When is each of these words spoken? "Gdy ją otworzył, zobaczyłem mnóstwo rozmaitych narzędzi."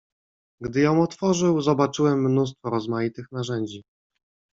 "Gdy 0.61 0.81
ją 0.81 1.01
otworzył, 1.03 1.61
zobaczyłem 1.61 2.23
mnóstwo 2.25 2.69
rozmaitych 2.69 3.25
narzędzi." 3.31 3.83